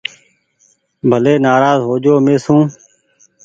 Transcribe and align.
ڀلي 1.09 1.33
نآراز 1.45 1.79
هو 1.87 1.93
جو 2.03 2.13
مين 2.25 2.39
سون۔ 2.45 2.61